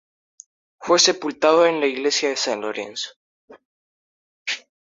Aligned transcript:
Fue 0.79 0.97
sepultado 0.97 1.67
en 1.67 1.79
la 1.79 1.85
iglesia 1.85 2.29
de 2.29 2.35
San 2.35 2.61
Lorenzo. 2.61 3.11